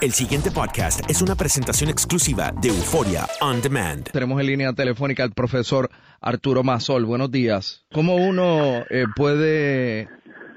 El 0.00 0.12
siguiente 0.12 0.50
podcast 0.50 1.10
es 1.10 1.20
una 1.20 1.34
presentación 1.34 1.90
exclusiva 1.90 2.52
de 2.62 2.68
Euforia 2.68 3.26
On 3.42 3.60
Demand. 3.60 4.10
Tenemos 4.10 4.40
en 4.40 4.46
línea 4.46 4.72
telefónica 4.72 5.24
al 5.24 5.32
profesor 5.32 5.90
Arturo 6.22 6.62
Masol. 6.62 7.04
Buenos 7.04 7.30
días. 7.30 7.86
¿Cómo 7.92 8.16
uno 8.16 8.82
eh, 8.88 9.04
puede 9.14 10.08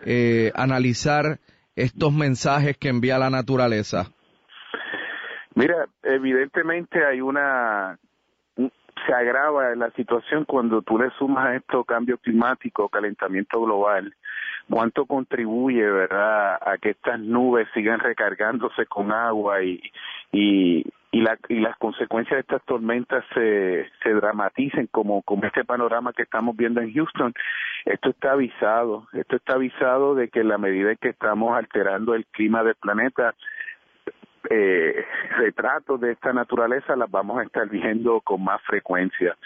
eh, 0.06 0.54
analizar 0.56 1.40
estos 1.76 2.14
mensajes 2.14 2.78
que 2.78 2.88
envía 2.88 3.18
la 3.18 3.30
naturaleza? 3.30 4.06
Mira, 5.56 5.88
evidentemente 6.04 7.06
hay 7.06 7.20
una 7.20 8.00
se 9.06 9.14
agrava 9.14 9.76
la 9.76 9.92
situación 9.92 10.46
cuando 10.46 10.82
tú 10.82 10.98
le 10.98 11.10
sumas 11.18 11.48
a 11.48 11.56
esto 11.56 11.84
cambio 11.84 12.18
climático, 12.18 12.88
calentamiento 12.88 13.60
global, 13.62 14.16
cuánto 14.70 15.06
contribuye, 15.06 15.90
¿verdad?, 15.90 16.56
a 16.62 16.78
que 16.78 16.92
estas 16.92 17.20
nubes 17.20 17.68
sigan 17.74 18.00
recargándose 18.00 18.86
con 18.86 19.12
agua 19.12 19.64
y, 19.64 19.82
y, 20.32 20.86
y, 21.12 21.22
la, 21.22 21.38
y 21.50 21.60
las 21.60 21.78
consecuencias 21.78 22.38
de 22.38 22.42
estas 22.42 22.64
tormentas 22.64 23.24
se, 23.34 23.90
se 24.02 24.14
dramaticen 24.14 24.88
como, 24.88 25.22
como 25.24 25.46
este 25.46 25.64
panorama 25.64 26.14
que 26.14 26.24
estamos 26.24 26.56
viendo 26.56 26.82
en 26.82 26.94
Houston. 26.94 27.34
Esto 27.86 28.10
está 28.10 28.32
avisado, 28.32 29.08
esto 29.14 29.36
está 29.36 29.54
avisado 29.54 30.16
de 30.16 30.30
que 30.30 30.40
en 30.40 30.48
la 30.48 30.58
medida 30.58 30.96
que 30.96 31.10
estamos 31.10 31.56
alterando 31.56 32.16
el 32.16 32.26
clima 32.28 32.64
del 32.64 32.76
planeta, 32.76 33.36
eh, 34.50 35.06
retratos 35.38 36.02
de 36.02 36.12
esta 36.12 36.34
naturaleza 36.34 36.96
las 36.96 37.10
vamos 37.10 37.40
a 37.40 37.44
estar 37.44 37.68
viendo 37.70 38.20
con 38.22 38.44
más 38.44 38.62
frecuencia. 38.64 39.38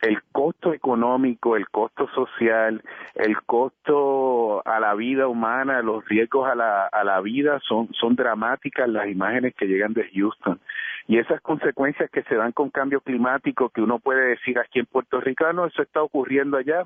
El 0.00 0.20
costo 0.32 0.74
económico, 0.74 1.56
el 1.56 1.68
costo 1.68 2.08
social, 2.08 2.82
el 3.14 3.40
costo 3.42 4.21
a 4.64 4.80
la 4.80 4.94
vida 4.94 5.28
humana, 5.28 5.82
los 5.82 6.04
riesgos 6.06 6.48
a 6.48 6.54
la, 6.54 6.86
a 6.86 7.04
la 7.04 7.20
vida 7.20 7.60
son, 7.66 7.88
son 7.94 8.14
dramáticas 8.16 8.88
las 8.88 9.08
imágenes 9.08 9.54
que 9.54 9.66
llegan 9.66 9.92
de 9.92 10.08
Houston. 10.14 10.60
Y 11.06 11.18
esas 11.18 11.40
consecuencias 11.40 12.10
que 12.10 12.22
se 12.24 12.36
dan 12.36 12.52
con 12.52 12.70
cambio 12.70 13.00
climático 13.00 13.70
que 13.70 13.80
uno 13.80 13.98
puede 13.98 14.28
decir 14.30 14.58
aquí 14.58 14.78
en 14.78 14.86
Puerto 14.86 15.20
Rico, 15.20 15.44
"Ah, 15.46 15.52
no, 15.52 15.66
eso 15.66 15.82
está 15.82 16.02
ocurriendo 16.02 16.56
allá, 16.56 16.84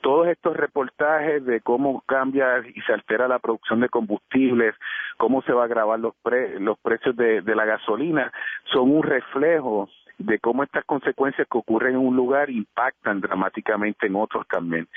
todos 0.00 0.28
estos 0.28 0.56
reportajes 0.56 1.44
de 1.44 1.60
cómo 1.60 2.02
cambia 2.06 2.58
y 2.66 2.80
se 2.82 2.92
altera 2.92 3.28
la 3.28 3.38
producción 3.38 3.80
de 3.80 3.88
combustibles, 3.88 4.74
cómo 5.16 5.42
se 5.42 5.52
va 5.52 5.62
a 5.62 5.64
agravar 5.66 5.98
los, 5.98 6.14
pre 6.22 6.60
los 6.60 6.78
precios 6.78 7.16
de, 7.16 7.42
de 7.42 7.54
la 7.54 7.64
gasolina, 7.64 8.32
son 8.72 8.90
un 8.90 9.02
reflejo 9.02 9.88
de 10.18 10.38
cómo 10.38 10.62
estas 10.62 10.84
consecuencias 10.84 11.46
que 11.50 11.58
ocurren 11.58 11.94
en 11.94 12.00
un 12.00 12.16
lugar 12.16 12.50
impactan 12.50 13.20
dramáticamente 13.20 14.06
en 14.06 14.16
otros 14.16 14.46
también. 14.48 14.88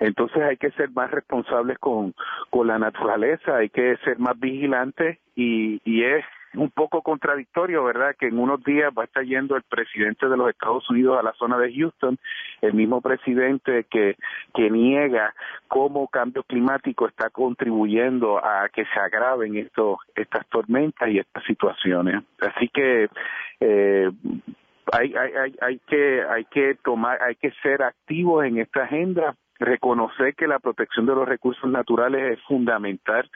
Entonces 0.00 0.42
hay 0.42 0.56
que 0.56 0.70
ser 0.72 0.90
más 0.90 1.10
responsables 1.10 1.78
con, 1.78 2.14
con 2.50 2.66
la 2.66 2.78
naturaleza, 2.78 3.56
hay 3.56 3.68
que 3.68 3.96
ser 3.98 4.18
más 4.18 4.38
vigilantes 4.38 5.18
y, 5.36 5.80
y 5.84 6.04
es 6.04 6.24
un 6.56 6.70
poco 6.70 7.02
contradictorio, 7.02 7.84
¿verdad? 7.84 8.14
Que 8.18 8.28
en 8.28 8.38
unos 8.38 8.62
días 8.64 8.92
va 8.96 9.02
a 9.02 9.06
estar 9.06 9.24
yendo 9.24 9.56
el 9.56 9.62
presidente 9.62 10.28
de 10.28 10.36
los 10.36 10.50
Estados 10.50 10.88
Unidos 10.90 11.18
a 11.18 11.22
la 11.22 11.32
zona 11.32 11.58
de 11.58 11.72
Houston, 11.74 12.18
el 12.60 12.74
mismo 12.74 13.00
presidente 13.00 13.84
que, 13.90 14.16
que 14.54 14.70
niega 14.70 15.34
cómo 15.68 16.08
cambio 16.08 16.42
climático 16.44 17.06
está 17.06 17.30
contribuyendo 17.30 18.38
a 18.38 18.68
que 18.68 18.84
se 18.84 19.00
agraven 19.00 19.56
estos, 19.56 19.98
estas 20.14 20.46
tormentas 20.48 21.08
y 21.08 21.18
estas 21.18 21.44
situaciones. 21.44 22.22
Así 22.40 22.68
que 22.68 23.08
eh, 23.60 24.10
hay, 24.92 25.14
hay, 25.14 25.32
hay, 25.32 25.56
hay 25.60 25.80
que 25.86 26.22
hay 26.28 26.44
que 26.46 26.76
tomar, 26.82 27.22
hay 27.22 27.34
que 27.36 27.52
ser 27.62 27.82
activos 27.82 28.44
en 28.44 28.58
esta 28.58 28.84
agenda, 28.84 29.34
reconocer 29.58 30.34
que 30.34 30.46
la 30.46 30.58
protección 30.58 31.06
de 31.06 31.14
los 31.14 31.28
recursos 31.28 31.70
naturales 31.70 32.38
es 32.38 32.44
fundamental 32.44 33.30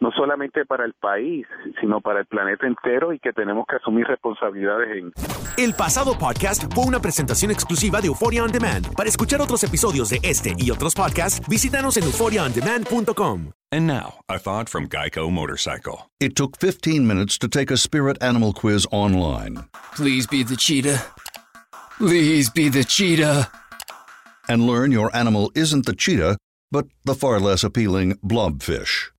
no 0.00 0.10
solamente 0.12 0.64
para 0.64 0.84
el 0.84 0.94
país, 0.94 1.46
sino 1.80 2.00
para 2.00 2.20
el 2.20 2.26
planeta 2.26 2.66
entero 2.66 3.12
y 3.12 3.18
que 3.18 3.32
tenemos 3.32 3.66
que 3.68 3.76
asumir 3.76 4.06
responsabilidades 4.06 4.96
en 4.96 5.12
El 5.56 5.74
pasado 5.74 6.16
podcast 6.18 6.72
fue 6.74 6.84
una 6.84 7.00
presentación 7.00 7.50
exclusiva 7.50 8.00
de 8.00 8.06
Euphoria 8.08 8.42
On 8.44 8.50
Demand. 8.50 8.94
Para 8.94 9.08
escuchar 9.08 9.40
otros 9.40 9.62
episodios 9.64 10.10
de 10.10 10.18
este 10.22 10.54
y 10.58 10.70
otros 10.70 10.94
podcasts, 10.94 11.46
visítanos 11.48 11.96
en 11.96 12.04
euphoriaondemand.com. 12.04 13.52
And 13.72 13.86
now, 13.86 14.14
a 14.28 14.38
thought 14.38 14.68
from 14.68 14.88
Geico 14.88 15.30
Motorcycle. 15.30 16.10
It 16.18 16.34
took 16.34 16.56
15 16.58 17.06
minutes 17.06 17.38
to 17.38 17.48
take 17.48 17.70
a 17.72 17.76
spirit 17.76 18.20
animal 18.22 18.52
quiz 18.52 18.86
online 18.90 19.64
Please 19.94 20.26
be 20.26 20.42
the 20.42 20.56
cheetah. 20.56 21.00
Please 21.98 22.50
be 22.50 22.68
the 22.68 22.82
cheetah. 22.84 23.48
and 24.48 24.66
learn 24.66 24.90
your 24.90 25.14
animal 25.14 25.52
isn't 25.54 25.86
the 25.86 25.94
cheetah, 25.94 26.36
but 26.72 26.86
the 27.04 27.14
far 27.14 27.38
less 27.38 27.62
appealing 27.62 28.14
blobfish. 28.24 29.10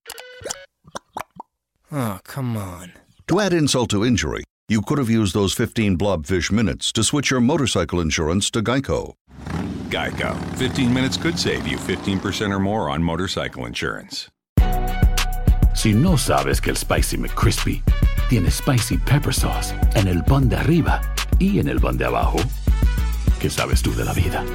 Oh, 1.91 2.19
come 2.23 2.55
on. 2.55 2.93
To 3.27 3.41
add 3.41 3.53
insult 3.53 3.89
to 3.89 4.05
injury, 4.05 4.43
you 4.69 4.81
could 4.81 4.97
have 4.97 5.09
used 5.09 5.33
those 5.33 5.53
15 5.53 5.97
blobfish 5.97 6.51
minutes 6.51 6.91
to 6.93 7.03
switch 7.03 7.29
your 7.29 7.41
motorcycle 7.41 7.99
insurance 7.99 8.49
to 8.51 8.61
Geico. 8.61 9.13
Geico. 9.89 10.35
15 10.57 10.93
minutes 10.93 11.17
could 11.17 11.37
save 11.37 11.67
you 11.67 11.77
15% 11.77 12.51
or 12.51 12.59
more 12.59 12.89
on 12.89 13.03
motorcycle 13.03 13.65
insurance. 13.65 14.29
Si 15.73 15.93
no 15.93 16.15
sabes 16.15 16.61
que 16.61 16.71
el 16.71 16.77
Spicy 16.77 17.17
McCrispy 17.17 17.81
tiene 18.29 18.51
Spicy 18.51 18.97
Pepper 18.97 19.33
Sauce 19.33 19.73
en 19.95 20.07
el 20.07 20.23
pan 20.23 20.47
de 20.47 20.55
arriba 20.55 21.01
y 21.39 21.59
en 21.59 21.67
el 21.67 21.79
pan 21.79 21.97
de 21.97 22.05
abajo, 22.05 22.39
¿qué 23.39 23.49
sabes 23.49 23.81
tú 23.81 23.93
de 23.95 24.05
la 24.05 24.13
vida? 24.13 24.45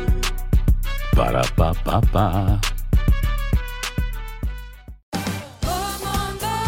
Para, 1.14 1.42
pa, 1.56 1.74
pa, 1.74 2.00
pa. 2.00 2.75